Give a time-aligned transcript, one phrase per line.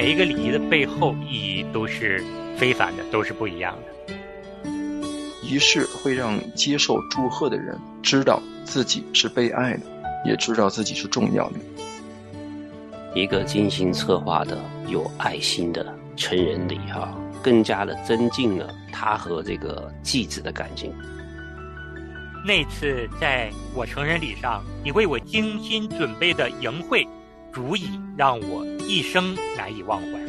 [0.00, 2.24] 每一个礼仪的背后意义都是
[2.56, 4.14] 非凡的，都是不一样的。
[5.42, 9.82] 仪式会让接受祝贺的人知道自己是被爱的，
[10.24, 11.56] 也知道自己是重要的。
[13.14, 20.90] 一个精心策划的、有爱心的成人礼，哈，更加的增进了他和这个继子的感情。
[22.42, 27.06] 那次在我成人礼上，你为我精心准备的迎会，
[27.52, 30.20] 足以让我一生难以忘怀。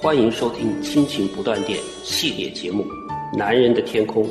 [0.00, 2.84] 欢迎收听《亲情不断电》系列节目
[3.38, 4.24] 《男人的天空》。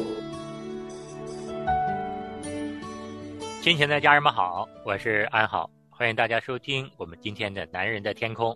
[3.61, 8.51] 亲情的家人们好，我是安好，欢迎大家收听我们今天的《男人的天空》。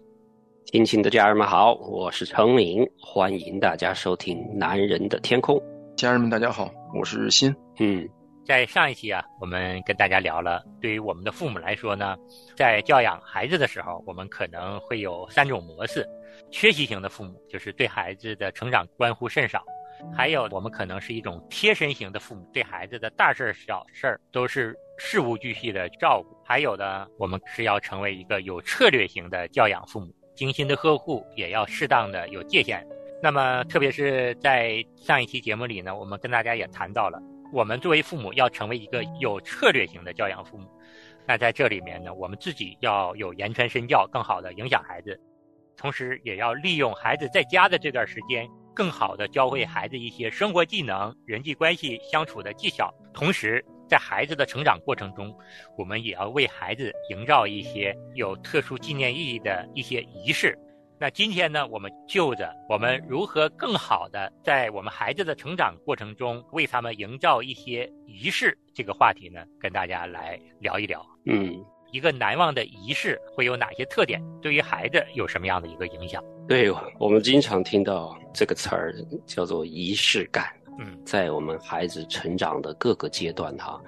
[0.66, 5.56] 亲情的家人们好，我是程明，欢迎大家收听《男人的天空》。
[5.96, 7.56] 家人们大家好，我是欣。
[7.80, 8.08] 嗯，
[8.48, 12.16] 在上一期啊，我们跟大家聊了，对于我们的父母来说呢，
[12.56, 16.08] 在教养孩子的时候，我们可能会有三种模式：
[16.50, 19.60] 缺席型的父母，就是对孩子的成长关乎甚少；
[20.16, 30.08] 还有我们可能是一种贴身型的父母，对孩子的大事儿小事儿都是事无巨细的照顾；还有的，我们是要成为一个有策略型的教养父母。
[30.36, 32.82] 精心的呵护也要适当的有界限。
[33.22, 37.20] 那么，特别是在上一期节目里呢，我们跟大家也谈到了，
[37.52, 40.68] 我们作为父母要成为一个有策略型的教养父母。
[41.26, 45.20] 那在这里面呢，我们自己要有言传身教，更好的影响孩子，
[45.76, 53.64] 同时也要利用孩子在家的这段时间，更好的教会孩子一些生活技能、人际关系相处的技巧，同时。
[53.90, 55.34] 在孩子的成长过程中，
[55.78, 60.60] 我们也要为孩子营造一些有特殊纪念意义的一些仪式。
[61.00, 71.06] 那今天呢，我们就着我们如何更好的在我们孩子的成长过程中为他们营造一些仪式这个话题呢，跟大家来聊一聊。
[71.28, 74.20] 嗯，一个难忘的仪式会有哪些特点？
[74.42, 76.24] 对于孩子有什么样的一个影响？
[76.48, 78.96] 对我们经常听到这个词儿
[79.28, 80.52] 叫做仪式感。
[80.80, 83.80] 嗯，在我们孩子成长的各个阶段，哈，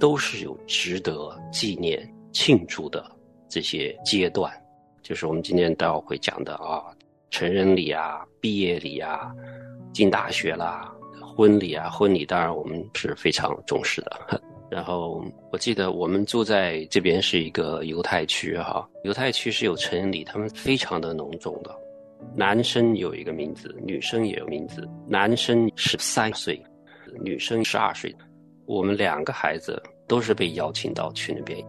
[0.00, 3.04] 都是有值得纪念、庆祝的
[3.46, 4.50] 这些阶段。
[5.06, 6.82] 就是我们今天待会会讲的啊，
[7.30, 9.32] 成人礼啊、毕业礼啊、
[9.92, 14.42] 进大学啦、婚礼啊、婚礼，当然我们是非常重视的。
[14.68, 21.70] 然后我记得我们住在这边是一个犹太区哈，犹太区是有成人礼，他们非常的隆重的。
[22.34, 24.88] 男生有一个名字，女生也有名字。
[25.06, 26.60] 男生十三岁，
[27.22, 28.12] 女生十二岁。
[28.64, 31.64] 我们两个孩子都是被邀请到去那边，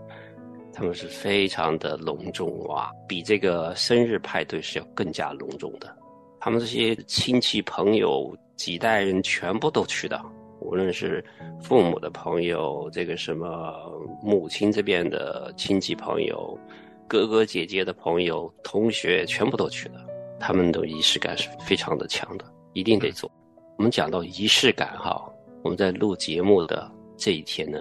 [0.77, 5.91] 他们是非常的隆重哇，比这个生日派对是要更加隆重的。
[6.39, 10.21] 他们这些亲戚朋友几代人全部都去的，
[10.59, 11.25] 无论是
[11.59, 13.73] 父母的朋友，这个什么
[14.21, 16.55] 母亲这边的亲戚朋友，
[17.07, 20.05] 哥哥姐姐的朋友、同学全部都去了。
[20.39, 23.27] 他们的仪式感是非常的强的，一定得做。
[23.77, 25.27] 我们讲到仪式感哈，
[25.63, 26.87] 我们在录节目的
[27.17, 27.79] 这一天呢，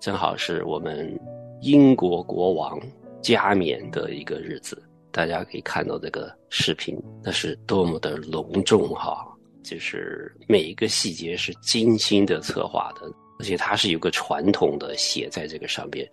[0.00, 1.14] 正好是我们
[1.60, 2.80] 英国国王
[3.20, 4.82] 加冕的一个日子。
[5.10, 9.26] 大家可以看到这个视频，那是多么的隆重哈！
[9.64, 13.10] 就是每一个细节是精心的策划的，
[13.40, 16.08] 而且它是有个传统的写在这个上边。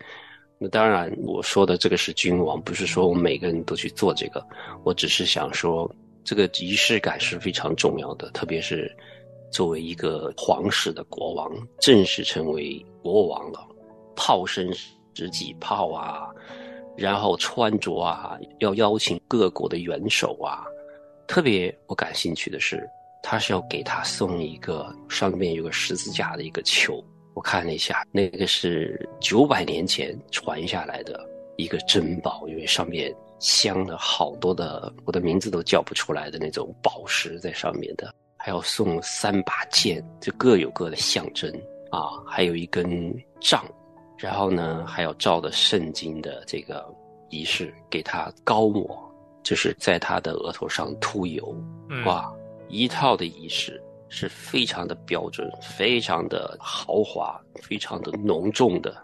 [0.58, 4.44] 那当然，我说的这个是君王，不是说我们每个人都去做这个。
[4.84, 8.92] 我只是想说，这个仪式感是非常重要的，特别是
[9.52, 13.60] 作为一个皇室的国王，正式成为国王了，
[14.16, 14.74] 炮声
[15.16, 16.28] 十几炮啊，
[16.98, 20.66] 然后穿着啊，要邀请各国的元首啊。
[21.26, 22.88] 特别我感兴趣的是，
[23.24, 27.04] 他是要给他送一个上面有个十字架的一个球。
[27.34, 31.28] 我看了一下，那个是九百年前传下来的
[31.58, 41.52] 一个珍宝，因为上面镶了好多的我的名字都叫不出来的那种宝石在上面的，还要送三把剑，就各有各的象征
[41.90, 43.66] 啊，还有一根杖，
[44.26, 46.84] 然后呢还有照的圣经的这个
[47.30, 49.00] 仪式给他高抹，
[49.44, 51.56] 就是在他的额头上涂油，
[52.08, 52.34] 哇，
[52.68, 53.80] 一套的仪式。
[54.08, 58.96] 是非常的标准，非常的豪华，非常的浓重的，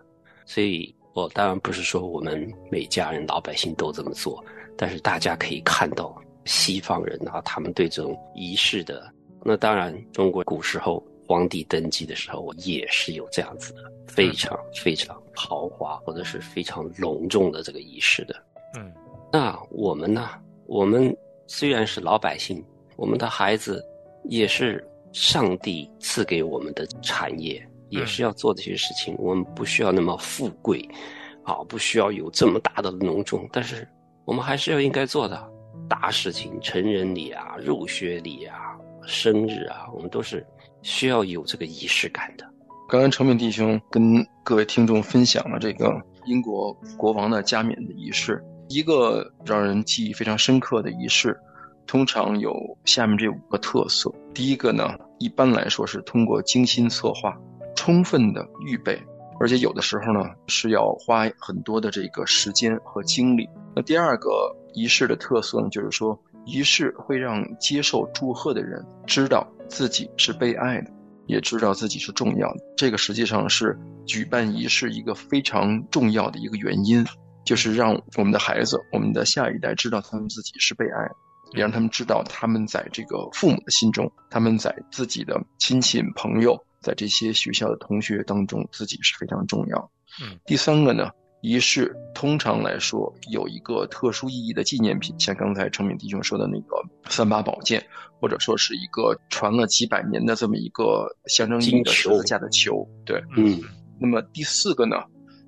[0.45, 4.41] 所以我当然不是说我们每家人老百姓都这么做，
[4.77, 6.15] 但是大家可以看到
[6.45, 9.12] 西方人啊，他们对这种仪式的，
[9.44, 18.36] 那当然中国古时候皇帝登基的时候也是有这样子的，非常非常豪华或者是非常隆重的这个仪式的。
[18.78, 18.92] 嗯，
[19.31, 20.30] 那我们呢？
[20.68, 21.16] 我们
[21.48, 22.62] 虽然是老百姓，
[22.98, 23.81] 我们的孩子
[24.25, 24.86] 也是。
[25.13, 29.13] 上帝赐给我们的产业，也是要做这些事情。
[29.19, 30.88] 我们不需要那么富贵，
[31.44, 33.86] 啊，不需要有这么大的隆重，但是
[34.24, 35.51] 我们还是要应该做的
[35.89, 38.56] 大事情，成人礼啊、入学礼啊、
[39.06, 40.48] 生日啊，我们都是
[40.81, 42.45] 需要有这个仪式感的。
[42.89, 51.39] 刚刚成敏弟兄跟各位听众分享了这个英国国王的加冕的仪式，一个让人记忆非常深刻的仪式，
[51.88, 52.54] 通常有
[52.86, 54.13] 下面这五个特色。
[54.33, 57.38] 第一个呢，一般来说是通过精心策划、
[57.75, 59.01] 充分的预备。
[59.39, 63.50] 而且有的时候呢，是要花很多的这个时间和精力。
[63.75, 70.91] 那第二个仪式的特色呢，就是说仪式会让接受祝贺的人知道自己是被爱的，
[71.27, 72.59] 也知道自己是重要的。
[72.77, 77.06] 这个实际上是举办仪式一个非常重要的一个原因，
[77.45, 81.15] 就是让我们的孩子、我们的下一代知道他们自己是被爱的，
[81.53, 86.62] 也让他们知道他们在这个父母的心中，他们在自己的亲戚朋友。
[86.81, 89.91] 在这些学校的同学当中，自己是非常重要。
[90.19, 96.75] 嗯，第三个呢，仪式通常来说有一个特殊意义的纪念品，像刚才程敏弟兄说的那个
[97.09, 97.83] 三把宝剑，
[98.19, 102.88] 或者说是一个传了几百年的这么一个象征意义的十字架的球。
[103.05, 103.59] 对，嗯。
[103.99, 104.97] 那么第四个呢，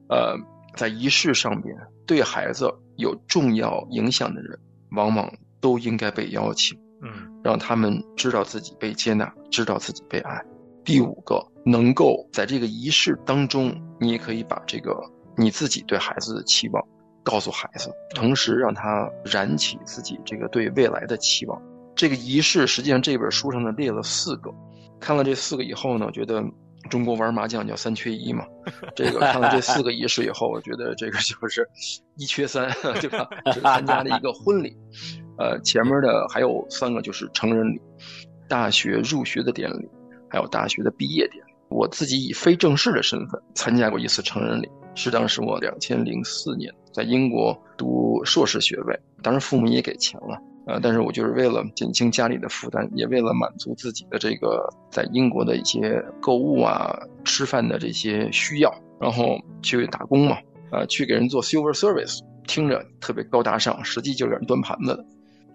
[0.09, 0.35] 呃，
[0.75, 1.75] 在仪式上面
[2.05, 4.59] 对孩子有重要影响的人，
[4.91, 6.77] 往往都应该被邀请。
[7.01, 10.41] 嗯，让他们知道自己被接纳，知道自己被爱。
[10.85, 14.95] 第五个，能够在这个仪式当中，你也可以把这个
[15.35, 16.83] 你自己对孩子的期望
[17.23, 21.61] 告诉孩子，同时让他燃起自己这个对未来的期望。
[21.95, 24.51] 这个仪式实际上这本书上呢列了四个，
[24.99, 26.43] 看了这四个以后呢，我觉得
[26.89, 28.45] 中国玩麻将叫三缺一嘛。
[28.95, 31.67] 这个看了这四个仪式以后，我觉得这个就是
[32.17, 32.69] 一缺三，
[32.99, 33.27] 对吧？
[33.53, 34.75] 是参加了一个婚礼，
[35.37, 37.79] 呃，前面的还有三个就是成人礼、
[38.49, 39.89] 大学入学的典礼。
[40.29, 60.37] 还有大学的毕业典礼，我自己以非正式的身份参加过一次成人礼，是当时我两千零四年在英国读硕士学位，当时父母也给钱了，呃，但是我就是为了减轻家里的负担，也为了满足自己的这个在英国的一些购物啊、吃饭的这些需要，然后去打工嘛，
[60.71, 65.05] 呃，去给人做 silver service，听着特别高大上，实际就是给人端盘子的。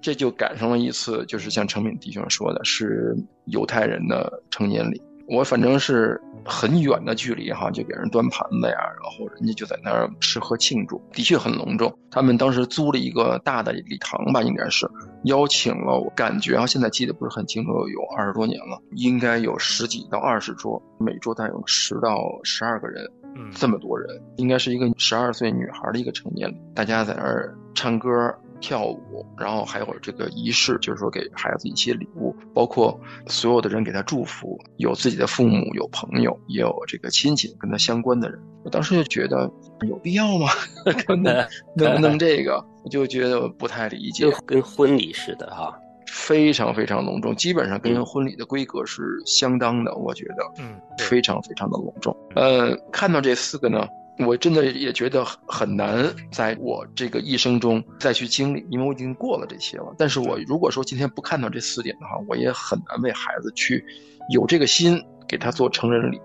[0.00, 5.02] 这就赶上了一次，就是像成敏弟兄说的，是犹太人的成年礼。
[5.28, 11.96] 我反正是很远的距离哈，就给人端盘子呀，然后人家就在那儿吃喝庆祝，的确很隆重。
[12.10, 14.88] 他们当时租了一个大的礼堂吧，应该是
[15.24, 28.34] 邀请了，我感觉啊，现在记得不是很清楚，有二十多年了，应该有十几到二十桌，每桌大概有十到十二个人，嗯，这么多人，应该是一个十二岁女孩的一个成年礼，大家在那儿唱歌。
[28.60, 38.38] 跳舞，然后还有这个仪式，就是说给孩子一些礼物，包括所有的人给他祝福，有自己的父母，有朋友，也有这个亲戚跟他相关的人。
[38.64, 39.50] 我当时就觉得
[39.88, 40.48] 有必要吗？
[41.22, 41.22] 能
[41.76, 42.64] 能不能这个？
[42.84, 49.94] 我就觉得不太理解，跟婚礼似的哈，非常非常隆重，基本上跟婚礼的规格是相当的。
[49.96, 52.16] 我觉得，嗯，非常非常的隆重。
[52.34, 53.86] 呃，看到这四个呢。
[54.26, 59.94] 我真的也觉得很难，在我这个一生中再去经历，因为我已经过了这些了。
[59.96, 63.84] 但是我如果说今天不看到这四点的话，我也很难为孩子去
[64.32, 66.20] 有这个心给他做成人礼，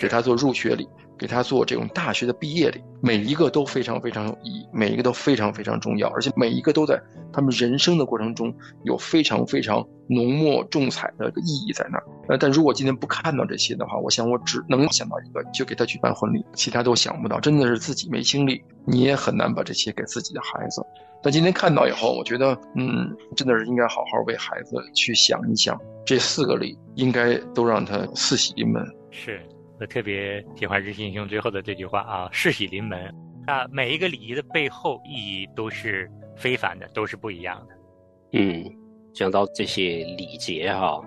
[0.00, 0.86] 给他做入学礼。
[1.18, 7.00] 给他做这种大学的毕业礼，每一个都非常非常有意义，每一个都非常非常重要，而且每一个都在
[7.32, 8.54] 他们人生的过程中
[8.84, 12.04] 有非常非常浓墨重彩的意义在那儿。
[12.28, 17.40] 呃，但如果今天不看到这些的话，我想我只能想到一个，就给他举办婚礼，其他都想不到。
[17.40, 20.82] 真的是自己没经历，你也很难把这些给自己的孩子。
[21.20, 25.76] 但今天看到以后，我觉得，嗯，真的是应该好好为孩子去想一想，
[26.06, 28.84] 这四个礼应该都让他四喜临门。
[29.10, 29.40] 是。
[29.80, 33.14] 我特别喜欢日新兄最后的这句话啊，世喜临门。
[33.46, 37.74] 那每一个礼仪的背后意义都是非凡的，都是不一样的。
[38.32, 38.64] 嗯，
[39.14, 41.00] 讲到这些礼节哈，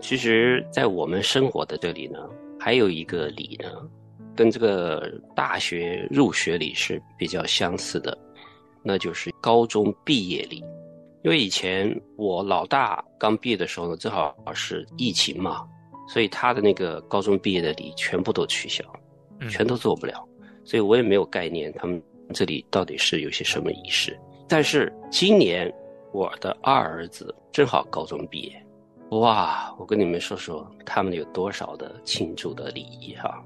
[0.00, 2.18] 其实，在我们生活的这里呢，
[2.58, 3.68] 还有一个礼呢，
[4.36, 8.16] 跟这个大学入学礼是比较相似的，
[8.82, 10.64] 那就是高中毕业礼。
[11.24, 15.66] 因为以前我老大刚毕业的时候呢，正好是疫情嘛。
[16.06, 18.84] 所以他的那个高中毕业的礼全部都取消，
[19.48, 20.22] 全都做不了，
[20.64, 22.00] 所以我也没有概念他们
[22.32, 24.18] 这里到底是有些什么仪式。
[24.46, 25.72] 但是今年
[26.12, 28.66] 我的二儿子正好高中毕业，
[29.18, 29.74] 哇！
[29.78, 33.42] 我跟你们说说他们有多少的庆祝的礼仪哈，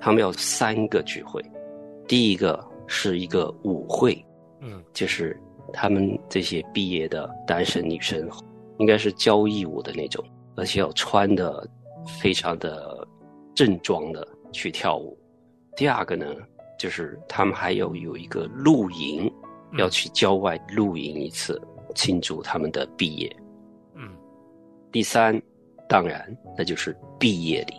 [0.00, 1.44] 他们有三个聚会，
[2.08, 4.24] 第一个是一个舞会，
[4.60, 5.38] 嗯，就是
[5.72, 8.26] 他们这些毕业的单身女生，
[8.78, 10.24] 应该是交谊舞的那种，
[10.56, 11.68] 而且要穿的。
[12.06, 13.06] 非常的
[13.54, 15.18] 正装的去跳舞。
[15.76, 16.26] 第二个呢，
[16.78, 19.32] 就是他们还有有一个露营，
[19.78, 21.60] 要去郊外露营一次，
[21.94, 23.34] 庆祝他们的毕业。
[23.94, 24.08] 嗯，
[24.90, 25.40] 第三，
[25.88, 27.74] 当然那就是毕业礼。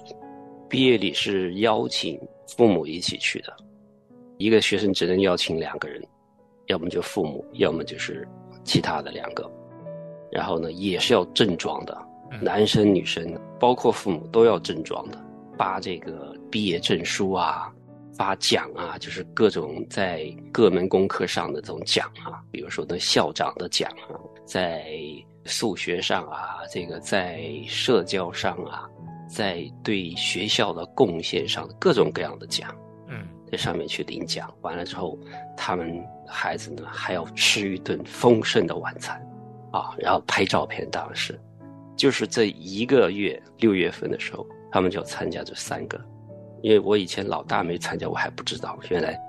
[0.69, 2.19] 毕业礼是邀请
[2.57, 3.55] 父母一起去的，
[4.37, 6.01] 一个学生只能邀请两个人，
[6.65, 8.27] 要么就父母，要么就是
[8.63, 9.47] 其他的两个。
[10.31, 11.95] 然后呢，也是要正装的，
[12.41, 15.17] 男生女生包括父母都要正装的，
[15.57, 17.71] 发这个毕业证书啊，
[18.15, 24.85] 发奖啊，就是各种在各门功课上的这种奖啊，比如说那校长的奖啊，在
[25.45, 28.89] 数学上啊，这个在社交上啊。
[29.25, 32.69] 在对学校的贡献上，各种各样的奖，
[33.07, 35.17] 嗯，在上面去领奖，完了之后，
[35.57, 39.19] 他们孩子呢还要吃一顿丰盛的晚餐，
[39.71, 41.39] 啊，然后拍照片，当时，
[41.95, 46.00] 就是这一个月六月份的时候，他们就要参加这三个，
[46.62, 49.19] 因为我以前老大没参加，我还不知道，原来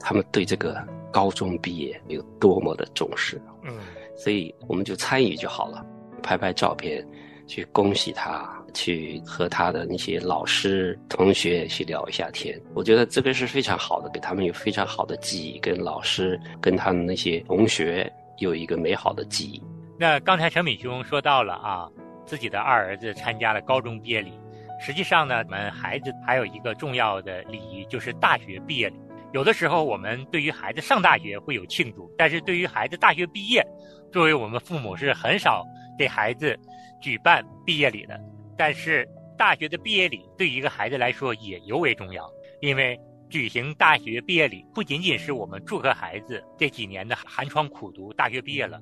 [0.00, 0.76] 他们对这个
[1.12, 3.72] 高中毕业有多么的重视，嗯，
[4.16, 5.84] 所以我们就参与就好了，
[6.22, 7.06] 拍拍照片，
[7.46, 8.60] 去恭喜他。
[8.76, 19.62] 去和他的那些老师、同学去聊一下天，我觉得这个是非常好的，给他们有非常好的记忆，跟老师、跟他们那些同学有一个美好的记忆。
[19.98, 21.88] 那刚才陈敏兄说到了啊，
[22.26, 24.32] 自己的二儿子参加了高中毕业礼，
[24.80, 28.96] 实际上呢，我们孩子还有一个重要的礼仪，就是大学毕业礼。
[29.32, 33.64] 有的时候我们对于孩子上大学会有庆祝，但是对于孩子大学毕业，
[34.12, 35.64] 作为我们父母是很少
[35.98, 36.58] 给孩子
[37.00, 38.20] 举办毕业礼的。
[38.56, 42.28] 但是大学的毕业礼对于一个孩子来说也尤为重要，
[42.60, 42.98] 因为
[43.28, 48.80] 举行大学毕业礼不仅仅是我们祝贺孩子这几年的寒窗苦读大学毕业了，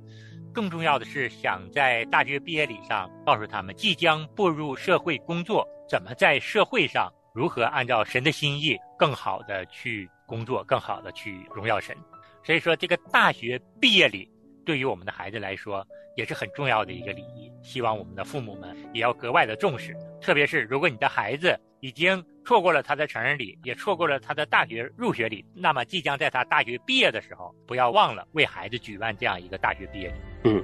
[0.52, 11.96] 更重要的是想在大学毕业礼上告诉他们，即将步入社会工作，怎么在社会上如何按照神的心意更好的去工作，更好的去荣耀神。
[12.44, 14.30] 所以说，这个大学毕业礼
[14.64, 15.86] 对于我们的孩子来说。
[16.14, 19.96] 也是很重要的一个礼仪，希望我们的父母们也要格外的重视。
[20.20, 30.14] 特别是如果你的孩子已经错过了他的成人礼，也错过了他的大学入学礼，那么即将在他大学毕业的时候，不要忘了为孩子举办这样一个大学毕业礼。
[30.44, 30.62] 嗯。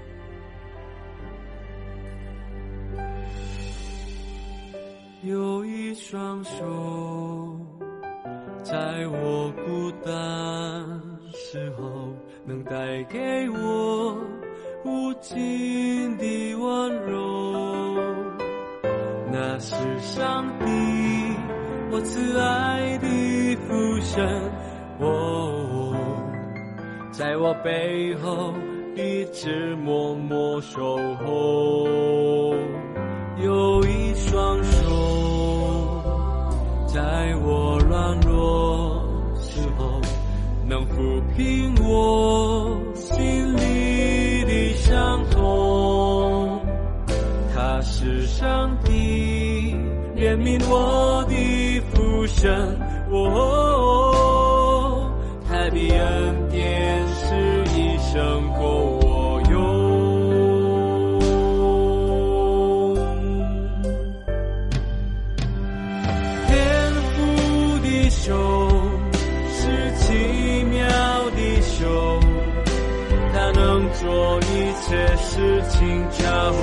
[5.23, 7.61] 有一双手，
[8.62, 10.12] 在我孤单
[11.32, 14.16] 时候，能带给我。
[14.85, 18.00] 无尽的温柔，
[19.32, 20.66] 那是上帝
[21.90, 24.25] 我慈爱的父神，
[25.00, 25.95] 哦，
[27.11, 28.52] 在我背后
[28.95, 32.54] 一直默默守候，
[33.42, 36.02] 有一双手，
[36.87, 39.02] 在我软弱
[39.40, 40.00] 时候
[40.66, 43.88] 能抚平我心里。
[44.49, 46.59] 的伤痛，
[47.54, 49.75] 他是上帝
[50.16, 51.35] 怜悯我的
[52.28, 52.76] 父神，
[53.11, 55.11] 哦，
[55.49, 59.58] 他的恩典是一生够我用。
[66.47, 66.54] 天
[67.14, 67.16] 父
[67.82, 68.26] 的手
[69.49, 70.12] 是奇
[70.64, 70.87] 妙
[71.30, 72.20] 的手，
[73.32, 74.38] 他能做。
[74.50, 76.56] 一切事情加乎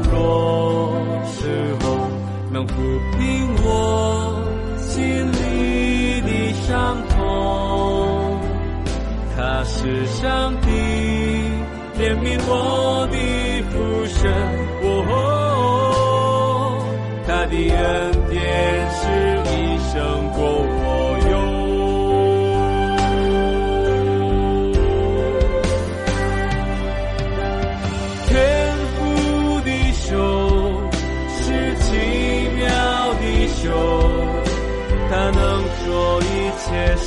[0.00, 0.92] 若
[1.26, 1.84] 时候
[2.50, 2.72] 能抚
[3.18, 3.20] 平
[3.64, 3.66] 我
[4.78, 7.10] 心里的伤痛，
[9.36, 10.68] 他是上帝
[11.98, 13.16] 怜悯我的
[13.70, 13.72] 福
[14.06, 14.20] 神，
[17.26, 17.80] 他的恩
[18.30, 18.91] 典。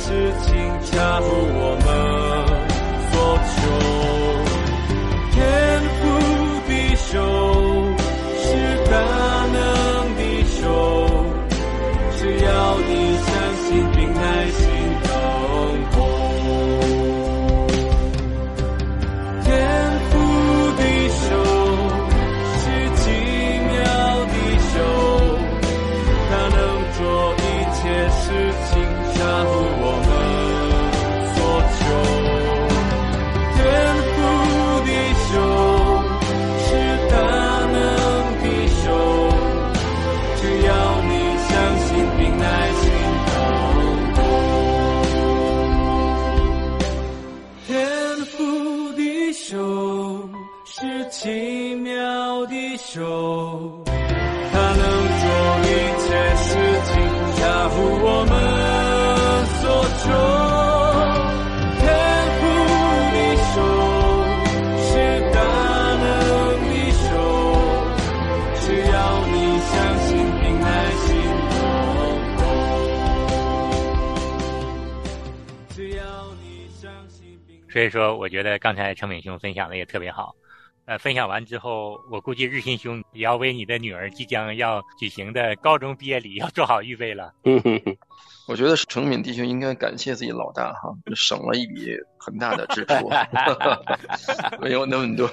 [0.06, 0.54] 事情，
[0.92, 1.85] 加入我们。
[77.76, 80.34] 所以说，我觉得刚才程敏兄分享的也特别好。
[80.86, 87.34] 呃，分享完之后，我估计日新兄也要为你的女儿即将要举行的高中毕业礼要做好预备了。
[87.44, 87.94] 嗯哼哼，
[88.48, 93.10] 我觉得程敏弟兄应该感谢自己老大哈，省了一笔很大的支出，
[94.58, 95.28] 没有那么多，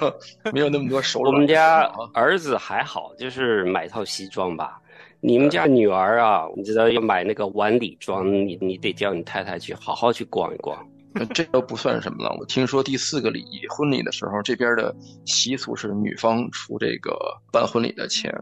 [0.52, 1.34] 没有那么多手软。
[1.34, 4.82] 我们家啊儿子还好，就是买套西装吧。
[5.22, 10.78] 你们家女儿啊，你知道要买那个晚礼装，你你得叫你太太去好好去逛一逛。
[11.16, 12.36] 呃这都不算什么了。
[12.40, 14.96] 我听说第四个礼仪婚礼的时候，这边的
[15.26, 17.18] 习俗是女方出这个
[17.52, 18.34] 办婚礼的钱。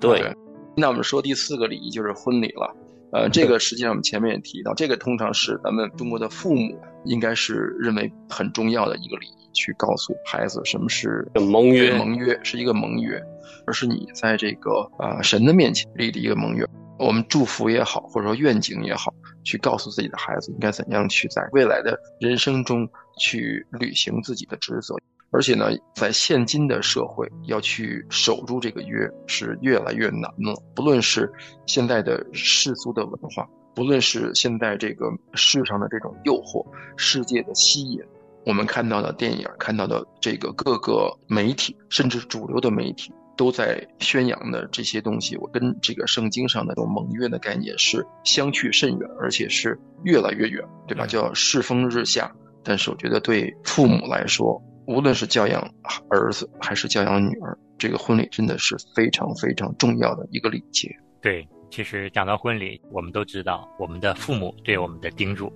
[0.00, 0.34] 对，
[0.76, 2.74] 那我们说第四个礼仪就是婚礼了。
[3.12, 13.20] 呃，这个实际上我们前面也提到，这个通常是咱们中国的父母应该是认为很重要的一个礼仪，去告诉孩子什么是盟约盟约是一个盟约，
[13.66, 16.64] 而是你在这个啊、神的面前立的一个盟约。
[17.00, 22.86] 我们祝福也好，或者说愿景也好，去告诉自己的孩子应该怎样去在未来的人生中
[23.18, 24.94] 去履行自己的职责。
[25.32, 30.60] 而且呢，在现今的社会，要去守住这个约是越来越难了。
[30.74, 31.32] 不论是
[31.66, 38.02] 现在的世俗的文化，不论是现在这个世上的这种诱惑、世界的吸引，
[38.44, 51.06] 我们看到的电影、看到的这个各个媒体，甚至主流的媒体，都在宣扬的这些东西，我跟这个圣经上的这种盟约的概念是相去甚远，而且是越来越远，对吧？
[51.06, 52.30] 嗯叫世风日下。
[52.62, 55.66] 但是我觉得对父母来说，无论是教养
[56.10, 60.94] 儿子还是教养女儿，这个婚礼真的是非常非常重要的一个礼节。
[61.22, 65.50] 对，其实讲到婚礼，我们都知道我们的父母对我们的叮嘱。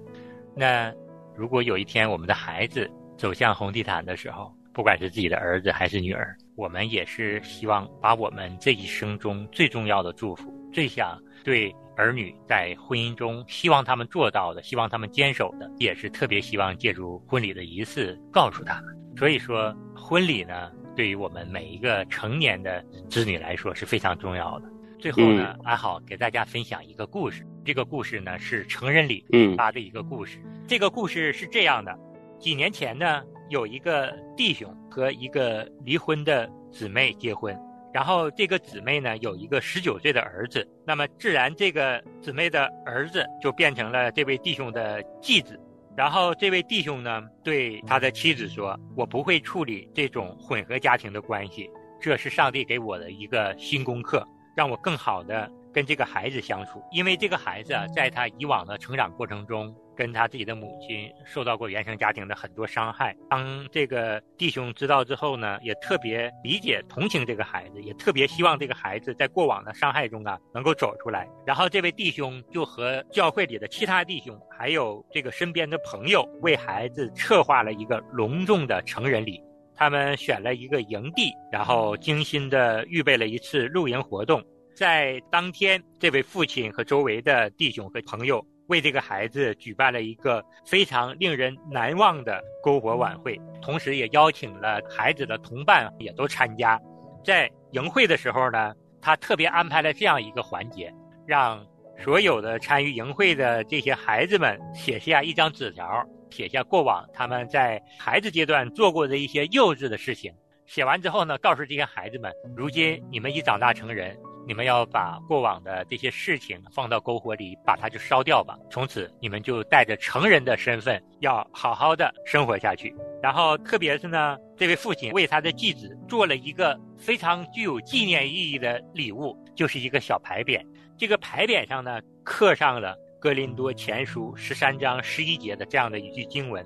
[0.57, 0.91] 那
[1.37, 18.93] 如果有一天我们的孩子走向红地毯的时候，不管是自己的儿子还是女儿，我们也是希望把我们这一生中最重要的祝福，最想对儿女在婚姻中希望他们做到的，希望他们坚守的，也是特别希望借助婚礼的仪式告诉他们。
[19.17, 24.69] 所以说，婚礼呢，对于我们每一个成年的子女来说是非常重要的。
[24.99, 27.47] 最后呢，安好给大家分享一个故事。
[27.65, 30.39] 这个故事呢是成人礼嗯发的一个故事。
[30.67, 31.97] 这个故事是这样的：
[32.41, 37.57] 几年前呢，有一个弟兄和一个离婚的姊妹结婚，
[37.93, 45.59] 然后这个姊妹呢有一个十九岁的儿子，那么自然这个姊妹的儿子就变成了这位弟兄的继子。
[45.97, 54.27] 然后这位弟兄呢对他的妻子说：“我不会处理这种混合家庭的关系，这是上帝给我的一个新功课。”
[54.57, 63.15] 让我更好的跟这个孩子相处，因为这个孩子啊，在他以往的成长过程中，跟他自己的母亲受到过原生家庭的很多伤害。
[63.29, 71.29] 当这个弟兄知道之后呢，也特别理解、同情这个孩子，也特别希望这个孩子在过往的伤害中啊能够走出来。
[71.45, 79.43] 然后这位弟兄就和教会里的其他弟兄，还有这个身边的朋友，为孩子策划了一个隆重的成人礼。
[79.77, 84.41] 他们选了一个营地，然后精心的预备了一次露营活动。
[84.75, 96.81] 在当天，这位父亲和周围的弟兄和朋友为这个孩子举办了一个非常令人难忘的篝火晚会，同时也邀请了孩子的同伴也都参加。
[97.25, 100.93] 在营会的时候呢，他特别安排了这样一个环节，
[101.25, 101.65] 让
[102.03, 110.33] 所有的参与营会的这些孩子们写下一张纸条，写下过往他们在孩子阶段做过的一些幼稚的事情。
[110.67, 114.19] 写完之后呢，告诉这些孩子们，如今你们已长大成人。
[114.47, 118.59] 你们要把过往的这些事情放到篝火里，把它就烧掉吧。
[118.71, 122.95] 从此，你们就带着成人的身份，要好好的生活下去。
[123.23, 130.63] 然后，特别是呢，这位父亲为他的继子做了一个非常具有纪念意义的礼物，就是一个小牌匾。
[130.99, 136.65] 这个牌匾上呢，刻上了《哥林多前书》十三章十一节的这样的一句经文。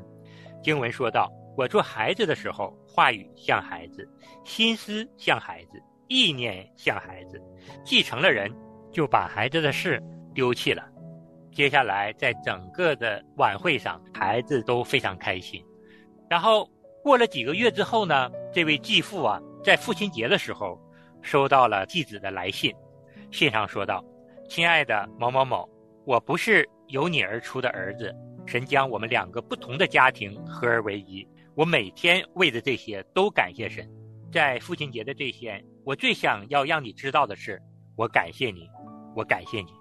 [0.62, 4.08] 经文说道：“我做孩子的时候，话语像孩子，
[4.44, 7.40] 心思像孩子。”意念像孩子，
[7.84, 8.50] 继承了人，
[8.90, 10.02] 就把孩子的事
[10.34, 10.82] 丢弃了。
[11.52, 15.62] 接下来，在整个的晚会上，孩子都非常开心。
[16.30, 16.68] 然后
[17.02, 20.80] 过了几个月之后呢，这位继父啊，在父亲节的时候，
[21.20, 22.74] 收到了继子的来信，
[23.30, 24.02] 信上说道
[24.48, 25.68] ：“亲爱的某某某，
[26.06, 28.14] 我不是由你而出的儿子，
[28.46, 31.26] 神将我们两个不同的家庭合而为一。
[31.54, 33.86] 我每天为的这些都感谢神。
[34.30, 37.59] 在父亲节的这天。”我最想要让你知道的是，
[37.96, 38.68] 我感谢你，
[39.16, 39.72] 我感谢你，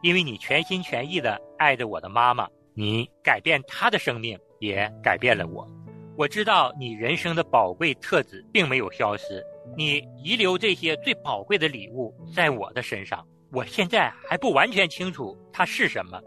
[0.00, 5.68] 因为你全心全意的爱着我的妈妈，你改变她的生命，也改变了我。
[6.16, 9.44] 我知道你人生的宝贵特质并没有消失，
[9.76, 16.22] 你遗留这些最宝贵的礼物在我的身上，我现在还不完全清楚它是什么。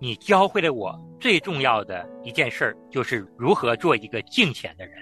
[0.00, 4.96] 你教会了我最重要的一件事儿，就是如何做一个敬虔的人。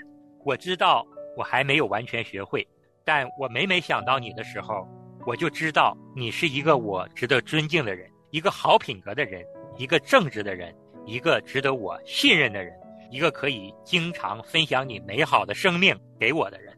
[0.45, 1.07] 我知道
[1.39, 2.69] 我还没有完全学会。
[3.05, 4.87] 但我每每想到你的时候，
[5.27, 9.45] 我就知道你是一个我值得尊敬的人，一个好品格的人，
[9.77, 10.75] 一个正直的人，
[11.07, 12.73] 一个值得我信任的人，
[13.11, 16.77] 一个可以经常分享你美好的生命给我的人。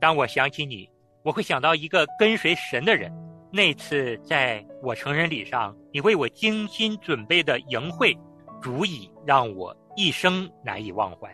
[0.00, 0.88] 当我想起你，
[1.22, 3.12] 我会想到一个跟随神的人。
[3.54, 8.16] 那次在我成人礼上，你为我精心准备的营会，
[8.62, 11.30] 足以让我一生难以忘怀。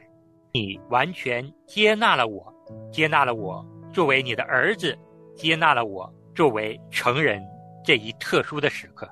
[0.52, 2.52] 你完全接纳了我，
[2.90, 3.64] 接纳了我。
[3.92, 4.96] 作为你的儿子，
[5.34, 7.42] 接纳了我作为成人
[7.84, 9.08] 这一特殊的时刻。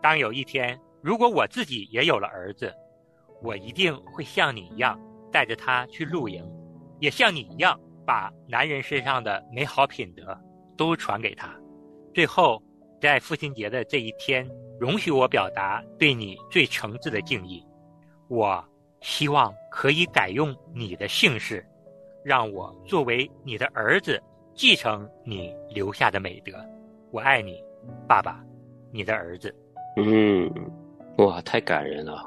[0.00, 2.72] 当有一天，如果我自己也有了儿子，
[3.42, 4.98] 我一定会像你一样
[5.32, 6.44] 带着他去露营，
[6.98, 10.38] 也像你一样把男人身上的美好品德
[10.76, 11.54] 都传给他。
[12.14, 12.62] 最后，
[13.00, 14.48] 在父亲节的这一天，
[14.78, 17.64] 容许我表达对你最诚挚的敬意。
[18.28, 18.62] 我
[19.00, 21.66] 希望可以改用你的姓氏。
[22.24, 24.20] 让我作为你的儿子，
[24.54, 26.52] 继承你留下的美德。
[27.10, 27.62] 我爱你，
[28.06, 28.44] 爸爸，
[28.92, 29.54] 你的儿子。
[29.96, 30.50] 嗯，
[31.18, 32.24] 哇，太感人了！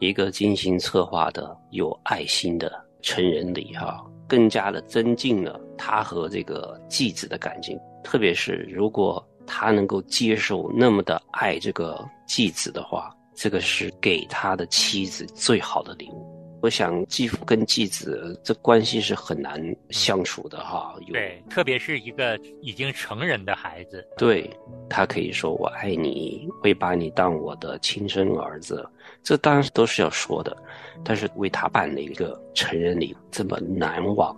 [0.00, 7.78] 一个精心策划的、有爱心的成人礼，哈，更加的增进了他和这个继子的感情。
[8.02, 16.31] 特别是如果他能够接受那么的爱这个继子的话，这个是给他的妻子最好的礼物。
[16.62, 20.94] 我想继父跟继子这关系是很难相处的哈。
[21.12, 24.48] 对，特别是一个已经成人的孩子，对
[24.88, 28.88] 他可以说我爱你，会把你当我的亲生儿子，
[29.24, 30.56] 这当然都是要说的。
[31.04, 34.34] 但是为他办了一个成人礼，这么难忘，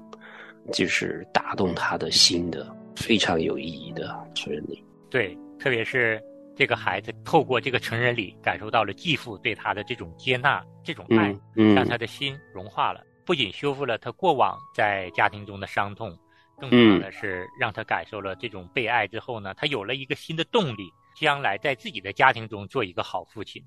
[0.72, 4.82] 就是打动他的心的，非常有意义的成人礼。
[5.10, 6.18] 对，特别是。
[6.56, 11.34] 这个孩子透过这个成人礼，感受到了继父对他的这种接纳、这种爱，
[11.74, 13.02] 让他的心融化了。
[13.24, 16.16] 不仅修复了他过往在家庭中的伤痛，
[16.60, 20.88] 更重要的是让他感受了这种被爱之后呢，他有了一个新的动力，
[21.18, 23.62] 将来在自己的家庭中做一个好父亲。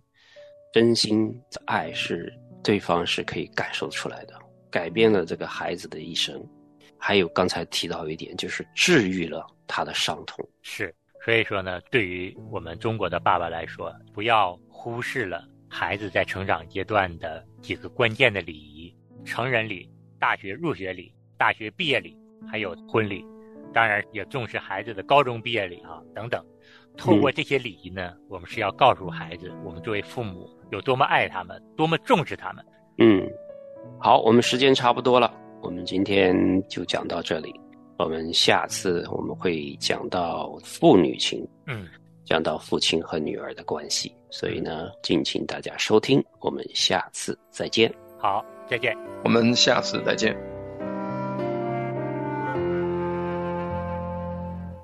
[0.73, 2.31] 真心的爱是
[2.63, 6.41] 对方是可以感受出来的，改变了这个孩子的一生。
[6.99, 10.47] 还有刚才提到一点，就是治愈了他的伤痛。
[10.61, 10.93] 是。
[11.27, 22.17] 所以说呢，对于我们中国的爸爸来说，不要忽视了孩子在成长阶段的几个关键的礼仪：成人礼、大学入学礼、大学毕业礼，
[22.49, 23.25] 还有婚礼。
[23.73, 26.41] 当然，也重视孩子的高中毕业礼啊等等。
[26.95, 32.65] 通过这些礼仪呢，我们是要告诉孩子，我们作为父母有多么爱他们，多么重视他们。
[32.99, 33.29] 嗯，
[33.99, 35.29] 好，我们时间差不多了，
[35.61, 37.53] 我们今天就讲到这里。
[37.97, 41.87] 我们下次我们会讲到父女情，嗯，
[42.25, 47.91] 讲到父亲和女儿的关系，所以呢，敬请大家收听，我们下次再见。
[48.19, 50.35] 好，再见，我们下次再见。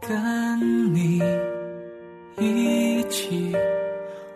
[0.01, 1.21] 跟你
[2.39, 3.55] 一起，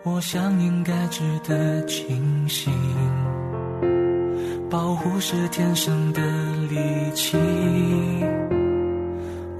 [0.04, 2.72] 我想应该值得庆幸，
[4.70, 6.22] 保护是天生的
[6.70, 7.36] 利器。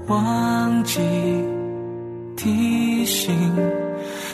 [0.09, 0.99] 忘记
[2.35, 3.31] 提醒，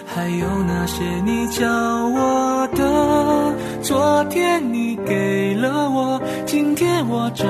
[0.06, 3.54] 还有那些你教我的。
[3.82, 7.46] 昨天你给了我，今天我找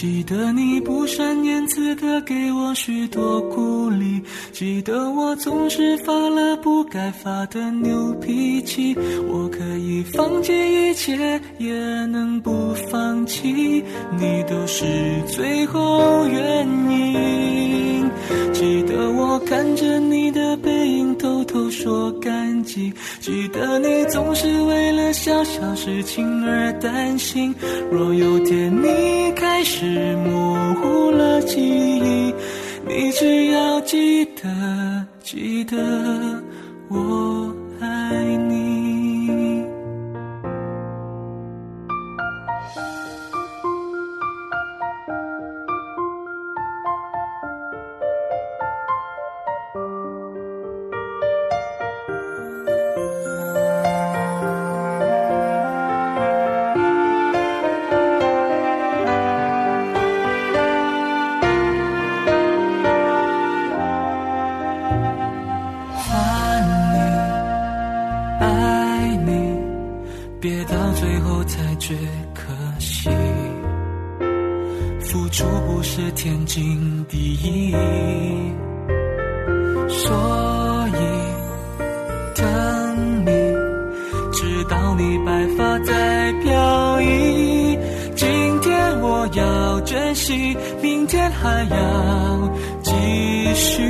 [0.00, 4.18] 记得你不善言辞的给我许多鼓励，
[4.50, 8.96] 记得我总是发了不该发的牛脾气。
[9.28, 11.74] 我可以放弃一切，也
[12.06, 13.84] 能不放弃，
[14.18, 14.86] 你都是
[15.26, 17.89] 最后原因。
[18.52, 22.92] 记得我看着你的背影，偷偷说感激。
[23.20, 27.54] 记得你总是为了小小事情而担心。
[27.90, 32.34] 若有天你开始模糊了记忆，
[32.86, 35.76] 你只要记得，记得
[36.88, 38.69] 我爱你。
[89.90, 92.48] 珍惜，明天还要
[92.80, 92.92] 继
[93.56, 93.82] 续。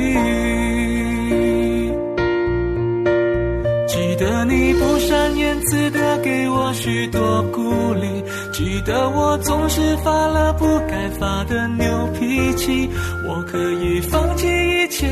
[3.87, 11.85] 记得你不善言辞的给我许多鼓励，记得我总是发了不该发的牛
[12.19, 12.89] 脾气。
[13.27, 15.07] 我可以放弃一切，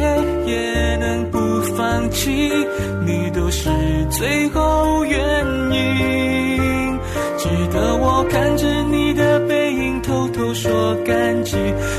[0.47, 1.37] 也能不
[1.77, 2.51] 放弃，
[3.05, 3.69] 你都是
[4.09, 5.21] 最后原
[5.71, 6.99] 因。
[7.37, 9.08] 记得我看着你，
[10.09, 11.51] 偷偷说感激。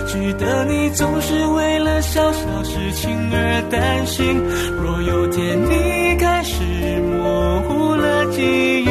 [0.05, 4.37] 记得你总是为了小小事情而担心。
[4.83, 6.61] 若有天你开始
[7.03, 8.43] 模糊了记
[8.83, 8.89] 忆，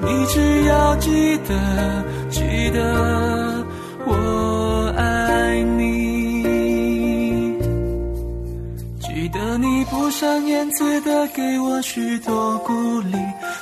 [0.00, 3.49] 你只要记得，记得
[9.90, 13.12] 不善言辞的给我许多鼓励，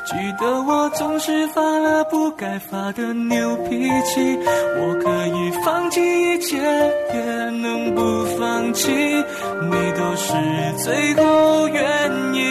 [0.04, 4.38] 记得我总是发了不该发的牛脾气。
[4.76, 6.56] 我可以放弃一切，
[7.14, 7.20] 也
[7.62, 10.34] 能不放弃，你都是
[10.84, 12.42] 最后原因。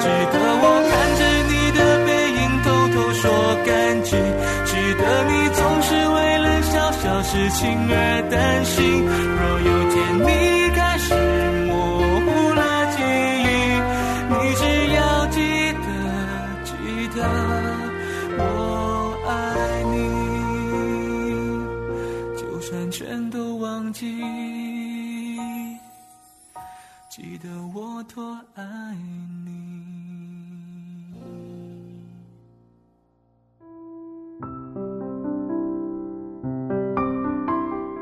[0.00, 2.08] 记得我看着你的背
[2.40, 3.22] 影，偷偷说
[3.66, 4.10] 感激。
[4.64, 7.94] 记得你总是为了小小事情而
[8.30, 9.04] 担心。
[9.04, 9.73] 若有